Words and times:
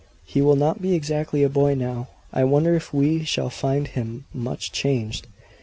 "He 0.25 0.41
will 0.41 0.55
not 0.55 0.81
be 0.81 0.95
exactly 0.95 1.43
a 1.43 1.47
boy 1.47 1.75
now. 1.75 2.07
I 2.33 2.43
wonder 2.43 2.73
if 2.73 2.91
we 2.91 3.23
shall 3.23 3.51
find 3.51 3.85
him 3.87 4.25
much 4.33 4.71
changed." 4.71 5.27